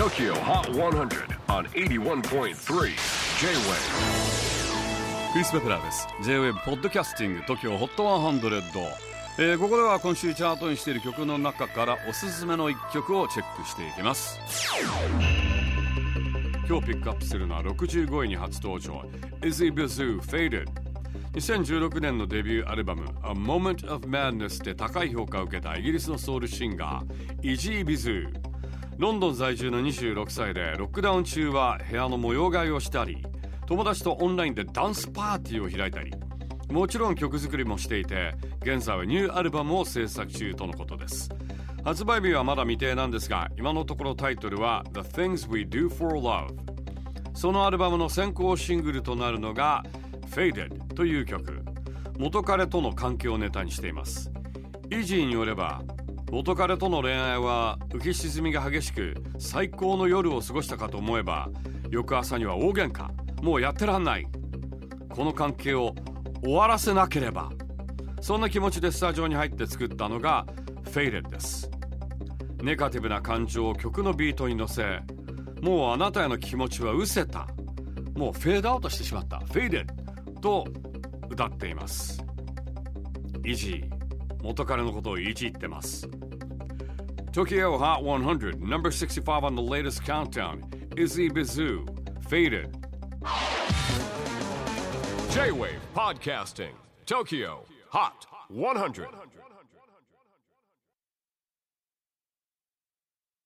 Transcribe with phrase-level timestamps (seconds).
[0.00, 2.54] TOKYO HOT 100 on 81.3 J-WAVE.
[5.34, 6.08] クリス・ペプラーです。
[6.22, 8.80] J-WAVE ポッドキャスティング TOKYO HOT 100、
[9.36, 14.40] えー、ここでは今週チャートにしている曲の中からおすすめの一曲をチェックしていきます。
[16.66, 19.04] 今日ピックアップするのは65位に初登場。
[19.42, 20.66] Izzy Bizu Faded
[21.34, 28.49] 2016年のデビューアルバム「A Moment of Madness」で高い評価を受けたイギリスのソウルシンガーイジー・ビズー
[29.00, 33.24] ロンドン在住の26歳でロックダウン中は部屋の模様替えをしたり
[33.66, 36.12] 友達とオンラインでダンスパーティーを開いたり
[36.70, 41.30] もちろん曲作りもしていて現在はニューアルバムを制作中とのことです。
[41.82, 46.54] 発売日はまだ未定なんですが今のところタイトルは The Things We Do for Love
[47.32, 49.82] そのアルバムの先行シングルとなるのが
[50.26, 51.64] Faded という曲。
[52.18, 54.30] 元彼との関係をネタにしています。
[54.90, 55.80] イジーによれば
[56.30, 61.48] 元彼との恋愛は浮き沈みが激しく最高の夜を過ごしたかと思えば
[61.90, 63.08] 翌朝には大喧嘩。
[63.42, 64.26] もうやってらんない。
[65.08, 65.94] この関係を
[66.42, 67.50] 終わらせなければ。
[68.20, 70.46] そんな気持ちでスタジオに入って作ったのが
[70.84, 71.68] Faded です。
[72.62, 75.00] ネガティブな感情を曲のビートに乗せ
[75.62, 77.48] もうあなたへの気持ちは失せた。
[78.14, 79.38] もうフェードアウトしてしまった。
[79.38, 79.86] Faded
[80.40, 80.64] と
[81.28, 82.22] 歌っています。
[83.44, 83.99] イジー。
[84.41, 86.07] 元彼のことをいじってます
[87.31, 90.61] Tokyo Hot 100 number 65 on the latest countdown
[90.95, 91.85] Izzy Bizoo
[92.29, 92.77] Faded
[95.31, 96.73] J-WAVE PODCASTING
[97.05, 99.07] TOKYO HOT 100